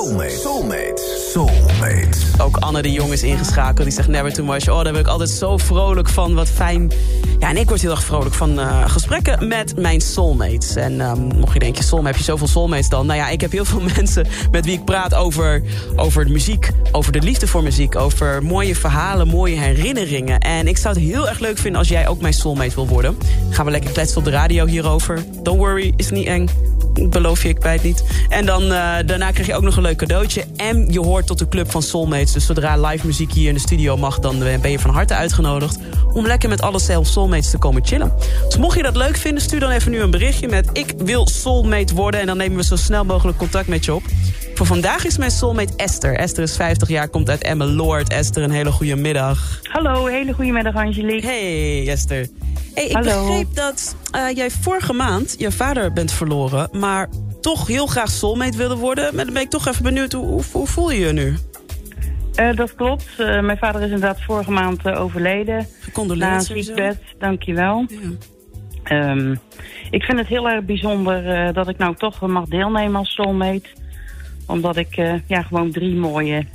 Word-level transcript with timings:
Soulmate. 0.00 0.30
Soulmate. 0.30 1.02
Soulmate. 1.32 2.18
Ook 2.42 2.56
Anne 2.56 2.82
de 2.82 2.92
Jong 2.92 3.12
is 3.12 3.22
ingeschakeld. 3.22 3.86
Die 3.86 3.90
zegt 3.90 4.08
never 4.08 4.32
too 4.32 4.44
much. 4.44 4.68
Oh, 4.68 4.82
daar 4.82 4.92
ben 4.92 5.00
ik 5.00 5.06
altijd 5.06 5.30
zo 5.30 5.56
vrolijk 5.56 6.08
van. 6.08 6.34
Wat 6.34 6.48
fijn. 6.48 6.90
Ja, 7.38 7.48
en 7.48 7.56
ik 7.56 7.68
word 7.68 7.80
heel 7.80 7.90
erg 7.90 8.02
vrolijk 8.02 8.34
van 8.34 8.58
uh, 8.58 8.90
gesprekken 8.90 9.48
met 9.48 9.76
mijn 9.76 10.00
soulmates. 10.00 10.76
En 10.76 11.00
um, 11.00 11.18
mocht 11.18 11.52
je 11.52 11.58
denken, 11.58 11.84
soulmate, 11.84 12.10
heb 12.10 12.16
je 12.16 12.24
zoveel 12.24 12.46
soulmates 12.46 12.88
dan? 12.88 13.06
Nou 13.06 13.18
ja, 13.18 13.28
ik 13.28 13.40
heb 13.40 13.52
heel 13.52 13.64
veel 13.64 13.80
mensen 13.96 14.26
met 14.50 14.64
wie 14.64 14.74
ik 14.74 14.84
praat 14.84 15.14
over, 15.14 15.62
over 15.96 16.24
de 16.24 16.30
muziek. 16.30 16.70
Over 16.92 17.12
de 17.12 17.20
liefde 17.20 17.46
voor 17.46 17.62
muziek. 17.62 17.96
Over 17.96 18.42
mooie 18.42 18.76
verhalen, 18.76 19.28
mooie 19.28 19.56
herinneringen. 19.56 20.38
En 20.38 20.68
ik 20.68 20.76
zou 20.76 20.94
het 20.94 21.04
heel 21.04 21.28
erg 21.28 21.38
leuk 21.38 21.58
vinden 21.58 21.78
als 21.78 21.88
jij 21.88 22.08
ook 22.08 22.20
mijn 22.20 22.34
soulmate 22.34 22.74
wil 22.74 22.88
worden. 22.88 23.18
Gaan 23.50 23.64
we 23.64 23.70
lekker 23.70 23.90
kletsen 23.90 24.18
op 24.18 24.24
de 24.24 24.30
radio 24.30 24.66
hierover. 24.66 25.24
Don't 25.42 25.58
worry, 25.58 25.92
is 25.96 26.10
niet 26.10 26.26
eng 26.26 26.48
beloof 27.08 27.42
je, 27.42 27.48
ik 27.48 27.60
bij 27.60 27.72
het 27.72 27.82
niet. 27.82 28.04
En 28.28 28.46
dan, 28.46 28.62
uh, 28.62 28.70
daarna 29.06 29.30
krijg 29.30 29.46
je 29.46 29.54
ook 29.54 29.62
nog 29.62 29.76
een 29.76 29.82
leuk 29.82 29.96
cadeautje. 29.96 30.44
En 30.56 30.92
je 30.92 31.00
hoort 31.00 31.26
tot 31.26 31.38
de 31.38 31.48
club 31.48 31.70
van 31.70 31.82
Soulmates. 31.82 32.32
Dus 32.32 32.46
zodra 32.46 32.80
live 32.80 33.06
muziek 33.06 33.32
hier 33.32 33.48
in 33.48 33.54
de 33.54 33.60
studio 33.60 33.96
mag... 33.96 34.18
dan 34.18 34.38
ben 34.38 34.70
je 34.70 34.78
van 34.78 34.90
harte 34.90 35.14
uitgenodigd 35.14 35.78
om 36.12 36.26
lekker 36.26 36.48
met 36.48 36.62
alle 36.62 36.78
Soulmates 37.02 37.50
te 37.50 37.58
komen 37.58 37.86
chillen. 37.86 38.12
Dus 38.44 38.56
mocht 38.56 38.76
je 38.76 38.82
dat 38.82 38.96
leuk 38.96 39.16
vinden, 39.16 39.42
stuur 39.42 39.60
dan 39.60 39.70
even 39.70 39.90
nu 39.90 40.00
een 40.00 40.10
berichtje 40.10 40.48
met... 40.48 40.70
ik 40.72 40.94
wil 40.96 41.26
Soulmate 41.26 41.94
worden 41.94 42.20
en 42.20 42.26
dan 42.26 42.36
nemen 42.36 42.56
we 42.56 42.64
zo 42.64 42.76
snel 42.76 43.04
mogelijk 43.04 43.38
contact 43.38 43.68
met 43.68 43.84
je 43.84 43.94
op. 43.94 44.02
Voor 44.60 44.68
vandaag 44.68 45.04
is 45.04 45.18
mijn 45.18 45.30
soulmate 45.30 45.72
Esther. 45.76 46.16
Esther 46.16 46.42
is 46.42 46.56
50 46.56 46.88
jaar, 46.88 47.08
komt 47.08 47.30
uit 47.30 47.42
Emmeloord. 47.42 48.08
Esther, 48.08 48.42
een 48.42 48.50
hele 48.50 48.72
goede 48.72 48.96
middag. 48.96 49.60
Hallo, 49.62 50.06
hele 50.06 50.32
goede 50.32 50.52
middag 50.52 50.74
Angelique. 50.74 51.26
Hey 51.26 51.88
Esther. 51.88 52.28
Hey, 52.74 52.84
ik 52.84 52.92
Hallo. 52.92 53.26
begreep 53.26 53.54
dat 53.54 53.96
uh, 54.16 54.36
jij 54.36 54.50
vorige 54.50 54.92
maand 54.92 55.34
je 55.38 55.52
vader 55.52 55.92
bent 55.92 56.12
verloren... 56.12 56.68
maar 56.72 57.08
toch 57.40 57.66
heel 57.66 57.86
graag 57.86 58.10
soulmate 58.10 58.56
wilde 58.56 58.76
worden. 58.76 59.14
Maar 59.14 59.24
dan 59.24 59.34
ben 59.34 59.42
ik 59.42 59.50
toch 59.50 59.66
even 59.66 59.82
benieuwd, 59.82 60.12
hoe, 60.12 60.26
hoe, 60.26 60.42
hoe 60.52 60.66
voel 60.66 60.90
je 60.90 60.98
je 60.98 61.12
nu? 61.12 61.36
Uh, 62.36 62.56
dat 62.56 62.74
klopt. 62.74 63.06
Uh, 63.18 63.40
mijn 63.40 63.58
vader 63.58 63.80
is 63.80 63.90
inderdaad 63.90 64.22
vorige 64.22 64.50
maand 64.50 64.88
overleden. 64.88 65.66
Gecondoleerd. 65.80 66.30
Na 66.30 66.36
een 66.36 66.62
ziekbed, 66.62 66.98
dankjewel. 67.18 67.86
Ja. 68.84 69.10
Um, 69.10 69.40
ik 69.90 70.02
vind 70.02 70.18
het 70.18 70.26
heel 70.26 70.48
erg 70.48 70.64
bijzonder 70.64 71.52
dat 71.52 71.68
ik 71.68 71.78
nou 71.78 71.96
toch 71.96 72.20
mag 72.20 72.44
deelnemen 72.44 72.96
als 72.96 73.14
soulmate. 73.14 73.68
Omdat 74.46 74.76
ik 74.76 74.94
ja, 75.26 75.42
gewoon 75.42 75.70
drie 75.70 75.94
mooie 75.94 76.46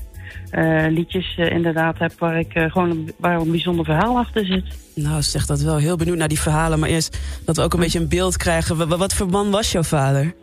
liedjes 0.89 1.37
inderdaad 1.37 1.99
heb... 1.99 2.11
waar, 2.19 2.39
ik, 2.39 2.51
gewoon, 2.53 3.11
waar 3.17 3.39
een 3.39 3.51
bijzonder 3.51 3.85
verhaal 3.85 4.17
achter 4.17 4.45
zit. 4.45 4.93
Nou, 4.95 5.21
zeg 5.21 5.45
dat 5.45 5.61
wel. 5.61 5.77
Heel 5.77 5.95
benieuwd 5.95 6.17
naar 6.17 6.27
die 6.27 6.39
verhalen. 6.39 6.79
Maar 6.79 6.89
eerst 6.89 7.41
dat 7.45 7.55
we 7.55 7.61
ook 7.61 7.73
een 7.73 7.79
beetje 7.79 7.99
een 7.99 8.09
beeld 8.09 8.37
krijgen. 8.37 8.77
Wat, 8.77 8.97
wat 8.97 9.13
voor 9.13 9.29
man 9.29 9.51
was 9.51 9.71
jouw 9.71 9.83
vader? 9.83 10.33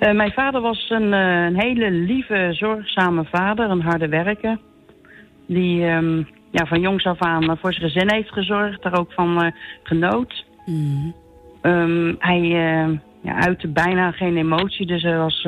Uh, 0.00 0.12
mijn 0.12 0.32
vader 0.32 0.60
was 0.60 0.90
een, 0.90 1.12
uh, 1.12 1.44
een, 1.44 1.60
hele 1.60 1.90
lieve, 1.90 2.48
zorgzame 2.52 3.24
vader, 3.24 3.70
een 3.70 3.82
harde 3.82 4.08
werker. 4.08 4.58
Die 5.46 5.84
um, 5.84 6.28
ja, 6.50 6.66
van 6.66 6.80
jongs 6.80 7.04
af 7.04 7.20
aan 7.20 7.58
voor 7.60 7.72
zijn 7.72 7.90
gezin 7.90 8.12
heeft 8.12 8.32
gezorgd, 8.32 8.82
daar 8.82 8.98
ook 8.98 9.12
van 9.12 9.44
uh, 9.44 9.50
genoot. 9.82 10.44
Mm. 10.66 11.14
Um, 11.62 12.16
hij 12.18 12.48
ja, 13.22 13.34
uitte 13.40 13.68
bijna 13.68 14.10
geen 14.10 14.36
emotie, 14.36 14.86
dus 14.86 15.02
hij 15.02 15.16
was 15.16 15.46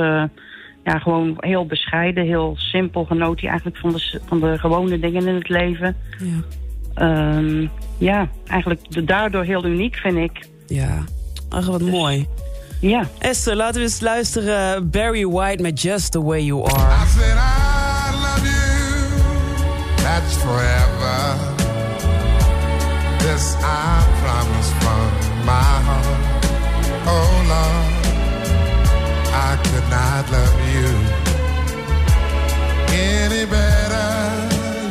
ja, 0.87 0.99
gewoon 0.99 1.35
heel 1.39 1.67
bescheiden, 1.67 2.25
heel 2.25 2.55
simpel. 2.57 3.05
Genoot 3.05 3.41
hij 3.41 3.49
eigenlijk 3.49 3.79
van 3.79 3.93
de, 3.93 4.21
van 4.27 4.41
de 4.41 4.59
gewone 4.59 4.99
dingen 4.99 5.27
in 5.27 5.35
het 5.35 5.49
leven. 5.49 5.97
Ja, 6.19 7.37
um, 7.37 7.71
ja 7.99 8.29
eigenlijk 8.47 9.07
daardoor 9.07 9.45
heel 9.45 9.65
uniek, 9.65 9.97
vind 9.97 10.17
ik. 10.17 10.49
Ja, 10.67 11.05
ach 11.49 11.67
wat 11.67 11.79
dus, 11.79 11.91
mooi. 11.91 12.27
Ja. 12.81 13.09
Esther, 13.19 13.57
laten 13.57 13.75
we 13.75 13.81
eens 13.81 14.01
luisteren. 14.01 14.91
Barry 14.91 15.27
White 15.27 15.63
met 15.63 15.83
Just 15.83 16.13
The 16.13 16.23
Way 16.23 16.43
You 16.43 16.65
Are. 16.65 17.05
I 17.05 17.07
said 17.07 17.37
I 17.37 18.13
love 18.23 18.45
you, 18.45 19.09
that's 19.97 20.37
forever. 20.37 21.55
This 23.19 23.55
I 23.55 24.05
promise 24.23 24.71
from 24.79 25.11
my 25.45 25.81
heart. 25.87 26.35
Oh 27.07 27.45
Lord, 27.49 27.96
I 29.37 29.57
could 29.63 29.89
not 29.91 30.31
love 30.31 30.61
you 30.75 30.89
any 32.89 33.45
better. 33.45 34.09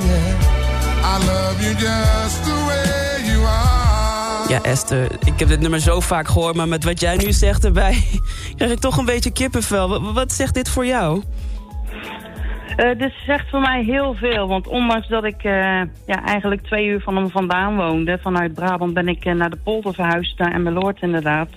Yeah, 0.07 1.11
I 1.11 1.16
love 1.31 1.57
you 1.63 1.73
just 1.73 2.44
the 2.44 2.57
way 2.67 3.31
you 3.31 3.45
are. 3.45 4.50
Ja, 4.50 4.63
Esther, 4.63 5.11
ik 5.25 5.39
heb 5.39 5.47
dit 5.47 5.59
nummer 5.59 5.79
zo 5.79 6.00
vaak 6.00 6.28
gehoord... 6.28 6.56
maar 6.56 6.67
met 6.67 6.83
wat 6.83 7.00
jij 7.00 7.17
nu 7.17 7.31
zegt 7.31 7.66
erbij... 7.66 8.03
krijg 8.57 8.72
ik 8.72 8.79
toch 8.79 8.97
een 8.97 9.06
beetje 9.06 9.31
kippenvel. 9.31 9.89
Wat, 9.89 10.13
wat 10.13 10.31
zegt 10.31 10.53
dit 10.53 10.69
voor 10.69 10.85
jou? 10.85 11.23
Uh, 12.77 12.97
dit 12.97 13.13
zegt 13.25 13.50
voor 13.50 13.62
mij 13.62 13.83
heel 13.83 14.13
veel. 14.13 14.47
Want 14.47 14.67
ondanks 14.67 15.07
dat 15.07 15.23
ik 15.23 15.44
uh, 15.44 15.51
ja, 16.06 16.23
eigenlijk 16.25 16.62
twee 16.62 16.85
uur 16.85 17.01
van 17.01 17.16
hem 17.16 17.29
vandaan 17.29 17.75
woonde... 17.75 18.19
vanuit 18.22 18.53
Brabant 18.53 18.94
ben 18.94 19.07
ik 19.07 19.25
uh, 19.25 19.33
naar 19.33 19.50
de 19.50 19.59
polder 19.63 19.94
verhuisd, 19.94 20.39
naar 20.39 20.53
Emmeloord 20.53 21.01
inderdaad... 21.01 21.50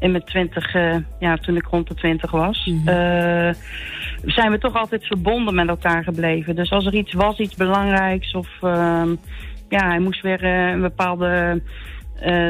in 0.00 0.10
mijn 0.10 0.24
twintig, 0.24 0.72
ja, 1.18 1.36
toen 1.36 1.56
ik 1.56 1.66
rond 1.66 1.88
de 1.88 1.94
twintig 1.94 2.30
was... 2.30 2.66
Mhm. 2.66 2.76
Mm 2.76 2.86
-hmm. 2.86 3.54
zijn 4.24 4.50
we 4.50 4.58
toch 4.58 4.74
altijd 4.74 5.06
verbonden 5.06 5.54
met 5.54 5.68
elkaar 5.68 6.04
gebleven. 6.04 6.56
Dus 6.56 6.70
als 6.70 6.86
er 6.86 6.94
iets 6.94 7.12
was, 7.12 7.38
iets 7.38 7.54
belangrijks... 7.54 8.34
of 8.34 8.48
ehm, 8.60 9.14
ja, 9.68 9.88
hij 9.88 9.98
moest 9.98 10.22
weer 10.22 10.44
een 10.44 10.80
bepaalde... 10.80 11.62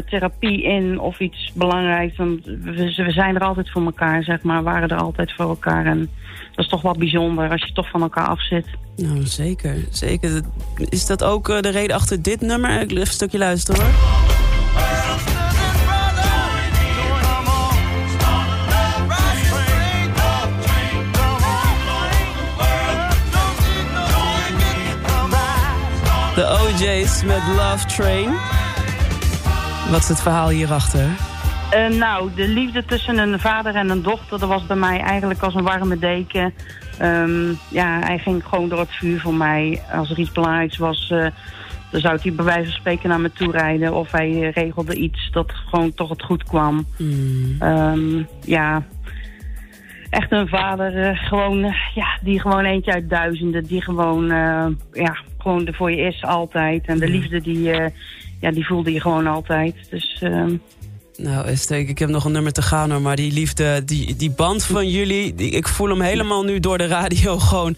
Therapie 0.06 0.62
in 0.62 1.00
of 1.00 1.21
iets 1.21 1.53
belangrijks. 1.55 2.16
Want 2.16 2.44
we, 2.44 2.93
we, 2.97 3.12
zijn 3.12 3.34
er 3.34 3.44
altijd 3.44 3.71
voor 3.71 3.84
elkaar, 3.84 4.22
zeg 4.22 4.43
maar. 4.43 4.62
waren 4.62 4.89
er 4.89 4.97
altijd 4.97 5.33
voor 5.33 5.49
elkaar. 5.49 5.87
En 5.87 6.10
dat 6.55 6.65
is 6.65 6.69
toch 6.69 6.83
wel 6.83 6.94
bijzonder 6.99 7.50
als 7.50 7.66
je 7.66 7.72
toch 7.72 7.91
van 7.91 8.03
elkaar 8.03 8.27
af 8.27 8.43
zit. 8.43 8.66
Nou, 8.97 9.27
zeker. 9.27 9.77
zeker. 9.91 10.41
Is 10.89 11.06
dat 11.06 11.25
ook 11.25 11.47
de 11.47 11.71
reden 11.71 11.97
achter 11.97 12.22
dit 12.22 12.41
nummer? 12.41 12.81
Ik 12.81 12.91
even 12.91 13.00
een 13.00 13.06
stukje 13.06 13.39
luisteren 13.39 13.81
hoor. 13.81 14.29
De 26.80 26.86
OJ's 26.86 27.24
met 27.24 27.42
Love 27.56 27.86
Train. 27.86 28.30
Wat 29.91 30.00
is 30.00 30.08
het 30.08 30.22
verhaal 30.22 30.48
hierachter? 30.48 31.04
Uh, 31.74 31.98
nou, 31.98 32.30
de 32.34 32.48
liefde 32.48 32.84
tussen 32.84 33.18
een 33.18 33.41
vader 33.41 33.74
en 33.74 33.91
een 33.91 34.02
dochter... 34.02 34.38
dat 34.38 34.48
was 34.48 34.66
bij 34.66 34.76
mij 34.76 35.00
eigenlijk 35.00 35.42
als 35.42 35.54
een 35.54 35.62
warme 35.62 35.98
deken. 35.98 36.54
Um, 37.02 37.58
ja, 37.68 37.98
hij 37.98 38.18
ging 38.18 38.44
gewoon 38.44 38.68
door 38.68 38.78
het 38.78 38.92
vuur 38.92 39.20
voor 39.20 39.34
mij. 39.34 39.82
Als 39.92 40.10
er 40.10 40.18
iets 40.18 40.32
belangrijks 40.32 40.76
was... 40.76 41.10
Uh, 41.12 41.26
dan 41.91 42.00
zou 42.00 42.18
hij 42.22 42.32
bij 42.32 42.44
wijze 42.44 42.64
van 42.64 42.80
spreken 42.80 43.08
naar 43.08 43.20
me 43.20 43.32
toe 43.32 43.52
rijden. 43.52 43.94
Of 43.94 44.10
hij 44.10 44.30
uh, 44.30 44.52
regelde 44.52 44.94
iets 44.94 45.30
dat 45.30 45.52
gewoon 45.70 45.94
toch 45.94 46.08
het 46.08 46.22
goed 46.22 46.44
kwam. 46.44 46.86
Mm. 46.98 47.56
Um, 47.62 48.28
ja, 48.41 48.82
echt 50.10 50.32
een 50.32 50.48
vader 50.48 51.16
gewoon, 51.16 51.74
ja, 51.94 52.18
die 52.22 52.41
gewoon 52.41 52.65
eentje 52.65 52.92
uit 52.92 53.10
duizenden. 53.10 53.65
Die 53.65 53.83
gewoon, 53.83 54.26
ja, 54.92 55.16
gewoon 55.41 55.66
er 55.66 55.75
voor 55.75 55.91
je 55.91 55.97
is 55.97 56.22
altijd. 56.25 56.87
En 56.87 56.98
de 56.98 57.07
Mm. 57.07 57.13
liefde 57.13 57.41
die 57.41 57.71
ja, 58.41 58.51
die 58.51 58.66
voelde 58.66 58.92
je 58.92 59.01
gewoon 59.01 59.27
altijd. 59.27 59.75
Dus, 59.91 60.21
uh... 60.25 60.45
Nou 61.16 61.47
Esther, 61.47 61.78
ik 61.78 61.98
heb 61.98 62.09
nog 62.09 62.25
een 62.25 62.33
nummer 62.33 62.53
te 62.53 62.63
gaan 62.63 62.91
hoor. 62.91 63.01
Maar 63.01 63.16
die 63.16 63.33
liefde, 63.33 63.84
die, 63.84 64.16
die 64.16 64.31
band 64.31 64.65
van 64.65 64.89
jullie... 64.89 65.34
Die, 65.34 65.51
ik 65.51 65.69
voel 65.69 65.89
hem 65.89 66.01
helemaal 66.01 66.45
nu 66.45 66.60
door 66.60 66.78
de 66.78 66.87
radio 66.87 67.39
gewoon... 67.48 67.77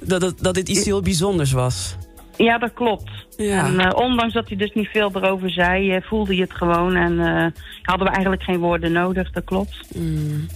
Dat, 0.00 0.22
het, 0.22 0.38
dat 0.38 0.54
dit 0.54 0.68
iets 0.68 0.84
heel 0.84 1.02
bijzonders 1.02 1.52
was. 1.52 1.96
Ja, 2.36 2.58
dat 2.58 2.72
klopt. 2.74 3.10
Ja. 3.36 3.66
En, 3.66 3.74
uh, 3.74 3.90
ondanks 3.94 4.34
dat 4.34 4.48
hij 4.48 4.56
dus 4.56 4.72
niet 4.74 4.88
veel 4.88 5.10
erover 5.14 5.50
zei, 5.50 5.96
uh, 5.96 6.02
voelde 6.02 6.34
je 6.34 6.42
het 6.42 6.54
gewoon. 6.54 6.94
En 6.94 7.12
uh, 7.12 7.46
hadden 7.82 8.06
we 8.06 8.12
eigenlijk 8.12 8.42
geen 8.42 8.58
woorden 8.58 8.92
nodig, 8.92 9.30
dat 9.30 9.44
klopt. 9.44 9.80
Mm. 9.94 10.46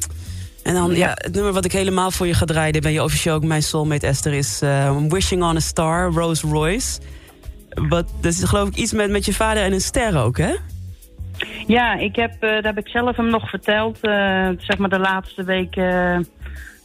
En 0.68 0.74
dan, 0.74 0.94
ja, 0.94 1.10
het 1.14 1.34
nummer 1.34 1.52
wat 1.52 1.64
ik 1.64 1.72
helemaal 1.72 2.10
voor 2.10 2.26
je 2.26 2.34
ga 2.34 2.44
draaien... 2.44 2.82
ben 2.82 2.92
je 2.92 3.02
officieel 3.02 3.34
ook 3.34 3.44
mijn 3.44 3.62
soulmate 3.62 4.06
Esther... 4.06 4.32
is 4.32 4.62
Wishing 5.08 5.42
on 5.42 5.56
a 5.56 5.60
Star, 5.60 6.12
Rose 6.12 6.46
Royce... 6.46 7.00
Wat, 7.88 8.12
dat 8.20 8.32
is 8.32 8.44
geloof 8.44 8.68
ik 8.68 8.74
iets 8.74 8.92
met, 8.92 9.10
met 9.10 9.24
je 9.24 9.32
vader 9.32 9.62
en 9.62 9.72
een 9.72 9.80
ster 9.80 10.22
ook, 10.22 10.38
hè? 10.38 10.54
Ja, 11.66 11.94
ik 11.94 12.16
heb, 12.16 12.32
uh, 12.32 12.40
daar 12.40 12.62
heb 12.62 12.78
ik 12.78 12.88
zelf 12.88 13.16
hem 13.16 13.30
nog 13.30 13.48
verteld. 13.48 13.98
Uh, 14.02 14.48
zeg 14.58 14.78
maar 14.78 14.88
de 14.88 14.98
laatste 14.98 15.44
weken 15.44 15.84
uh, 15.84 16.18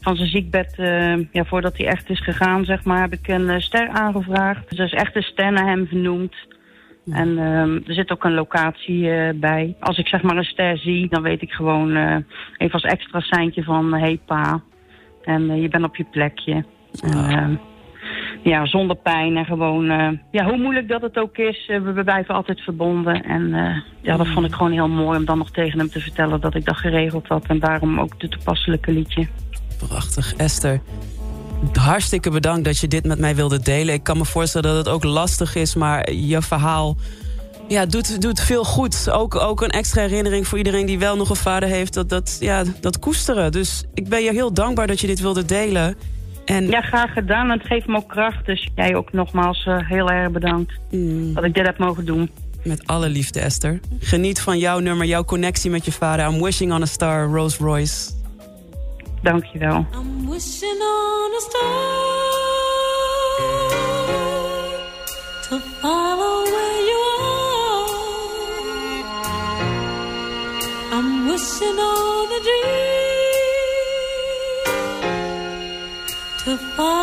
van 0.01 0.15
zijn 0.15 0.29
ziekbed, 0.29 0.73
uh, 0.77 1.15
ja, 1.31 1.43
voordat 1.45 1.77
hij 1.77 1.87
echt 1.87 2.09
is 2.09 2.23
gegaan, 2.23 2.65
zeg 2.65 2.83
maar, 2.83 3.01
heb 3.01 3.13
ik 3.13 3.27
een 3.27 3.61
ster 3.61 3.89
aangevraagd. 3.89 4.69
Dus 4.69 4.79
er 4.79 4.85
is 4.85 4.93
echt 4.93 5.15
een 5.15 5.23
ster 5.23 5.51
naar 5.51 5.67
hem 5.67 5.87
vernoemd. 5.87 6.35
En 7.11 7.29
uh, 7.29 7.87
er 7.87 7.93
zit 7.93 8.11
ook 8.11 8.23
een 8.23 8.33
locatie 8.33 9.33
bij. 9.33 9.75
Als 9.79 9.97
ik 9.97 10.07
zeg 10.07 10.21
maar 10.21 10.37
een 10.37 10.43
ster 10.43 10.77
zie, 10.77 11.09
dan 11.09 11.21
weet 11.21 11.41
ik 11.41 11.51
gewoon 11.51 11.95
even 12.57 12.73
als 12.73 12.83
extra 12.83 13.19
seintje 13.19 13.63
van... 13.63 13.93
hey 13.93 14.19
pa, 14.25 14.61
en 15.23 15.61
je 15.61 15.67
bent 15.67 15.83
op 15.83 15.95
je 15.95 16.05
plekje. 16.11 16.65
En, 17.01 17.59
ja, 18.43 18.65
zonder 18.65 18.95
pijn 18.95 19.37
en 19.37 19.45
gewoon... 19.45 19.85
Ja, 20.31 20.45
hoe 20.45 20.57
moeilijk 20.57 20.87
dat 20.87 21.01
het 21.01 21.17
ook 21.17 21.37
is, 21.37 21.67
we 21.67 22.01
blijven 22.03 22.35
altijd 22.35 22.61
verbonden. 22.61 23.23
En 23.23 23.49
ja, 24.01 24.17
dat 24.17 24.27
vond 24.27 24.45
ik 24.45 24.53
gewoon 24.53 24.71
heel 24.71 24.89
mooi 24.89 25.17
om 25.17 25.25
dan 25.25 25.37
nog 25.37 25.51
tegen 25.51 25.79
hem 25.79 25.89
te 25.89 25.99
vertellen 25.99 26.41
dat 26.41 26.55
ik 26.55 26.65
dat 26.65 26.77
geregeld 26.77 27.27
had. 27.27 27.45
En 27.45 27.59
daarom 27.59 27.99
ook 27.99 28.13
het 28.17 28.31
toepasselijke 28.31 28.91
liedje. 28.91 29.27
Prachtig, 29.87 30.35
Esther. 30.35 30.81
Hartstikke 31.71 32.29
bedankt 32.29 32.65
dat 32.65 32.79
je 32.79 32.87
dit 32.87 33.05
met 33.05 33.19
mij 33.19 33.35
wilde 33.35 33.59
delen. 33.59 33.93
Ik 33.93 34.03
kan 34.03 34.17
me 34.17 34.25
voorstellen 34.25 34.75
dat 34.75 34.85
het 34.85 34.93
ook 34.93 35.03
lastig 35.03 35.55
is, 35.55 35.75
maar 35.75 36.11
je 36.11 36.41
verhaal 36.41 36.97
ja, 37.67 37.85
doet, 37.85 38.21
doet 38.21 38.39
veel 38.39 38.63
goed. 38.63 39.09
Ook, 39.11 39.35
ook 39.35 39.61
een 39.61 39.69
extra 39.69 40.01
herinnering 40.01 40.47
voor 40.47 40.57
iedereen 40.57 40.85
die 40.85 40.99
wel 40.99 41.15
nog 41.15 41.29
een 41.29 41.35
vader 41.35 41.69
heeft. 41.69 41.93
Dat, 41.93 42.09
dat, 42.09 42.37
ja, 42.39 42.63
dat 42.79 42.99
koesteren. 42.99 43.51
Dus 43.51 43.83
ik 43.93 44.09
ben 44.09 44.23
je 44.23 44.31
heel 44.31 44.53
dankbaar 44.53 44.87
dat 44.87 44.99
je 44.99 45.07
dit 45.07 45.19
wilde 45.19 45.45
delen. 45.45 45.95
En... 46.45 46.67
Ja, 46.67 46.81
graag 46.81 47.13
gedaan. 47.13 47.49
Het 47.49 47.65
geeft 47.65 47.87
me 47.87 47.95
ook 47.95 48.09
kracht. 48.09 48.45
Dus 48.45 48.69
jij 48.75 48.95
ook 48.95 49.11
nogmaals 49.11 49.65
uh, 49.65 49.89
heel 49.89 50.09
erg 50.09 50.31
bedankt 50.31 50.73
mm. 50.91 51.33
dat 51.33 51.43
ik 51.43 51.53
dit 51.53 51.65
heb 51.65 51.77
mogen 51.77 52.05
doen. 52.05 52.29
Met 52.63 52.87
alle 52.87 53.09
liefde, 53.09 53.39
Esther. 53.39 53.79
Geniet 53.99 54.41
van 54.41 54.57
jouw 54.57 54.79
nummer, 54.79 55.05
jouw 55.05 55.23
connectie 55.23 55.71
met 55.71 55.85
je 55.85 55.91
vader. 55.91 56.25
I'm 56.25 56.41
wishing 56.41 56.73
on 56.73 56.81
a 56.81 56.85
star, 56.85 57.25
Rose 57.27 57.63
Royce. 57.63 58.11
Dankjewel. 59.23 59.85
I'm 59.93 60.27
wishing 60.27 60.69
on 60.69 61.31
a 61.39 61.41
star 61.47 61.63
To 65.49 65.55
follow 65.81 66.43
where 66.53 66.81
you 66.89 66.99
are 67.21 67.43
I'm 70.95 71.09
wishing 71.29 71.79
on 71.91 72.27
a 72.37 72.39
dream 72.43 72.83
to 76.43 76.57
follow 76.75 77.02